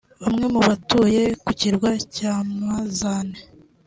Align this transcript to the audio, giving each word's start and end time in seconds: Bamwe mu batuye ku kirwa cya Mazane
Bamwe 0.21 0.45
mu 0.53 0.59
batuye 0.67 1.23
ku 1.43 1.51
kirwa 1.59 1.91
cya 2.15 2.33
Mazane 2.65 3.37